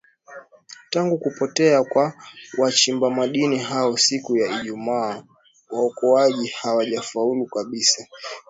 tangu 0.89 1.17
kupotea 1.17 1.83
kwa 1.83 2.13
wachimba 2.57 3.09
madini 3.09 3.57
hao 3.57 3.97
siku 3.97 4.37
ya 4.37 4.61
ijumaa 4.61 5.23
waokoaji 5.71 6.47
hawajafaulu 6.61 7.45
kabisa 7.45 8.07